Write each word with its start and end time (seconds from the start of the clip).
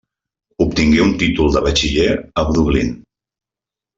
Obtingué 0.63 1.01
un 1.03 1.11
títol 1.25 1.51
de 1.57 1.61
batxiller 1.67 2.09
a 2.43 2.47
Dublín. 2.57 2.91